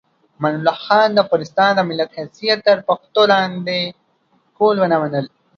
[0.37, 3.79] امان الله خان د افغانستان د ملت حیثیت تر پښو لاندې
[4.57, 5.25] کول ونه منل.